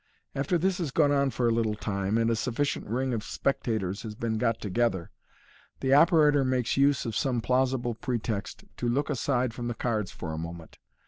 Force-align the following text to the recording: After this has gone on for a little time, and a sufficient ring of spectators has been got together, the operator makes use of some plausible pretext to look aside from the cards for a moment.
After 0.33 0.57
this 0.57 0.79
has 0.79 0.89
gone 0.89 1.11
on 1.11 1.29
for 1.29 1.47
a 1.47 1.51
little 1.53 1.75
time, 1.75 2.17
and 2.17 2.31
a 2.31 2.35
sufficient 2.35 2.87
ring 2.87 3.13
of 3.13 3.23
spectators 3.23 4.01
has 4.01 4.15
been 4.15 4.39
got 4.39 4.59
together, 4.59 5.11
the 5.79 5.93
operator 5.93 6.43
makes 6.43 6.75
use 6.75 7.05
of 7.05 7.15
some 7.15 7.39
plausible 7.39 7.93
pretext 7.93 8.63
to 8.77 8.89
look 8.89 9.11
aside 9.11 9.53
from 9.53 9.67
the 9.67 9.75
cards 9.75 10.09
for 10.09 10.33
a 10.33 10.39
moment. 10.39 10.79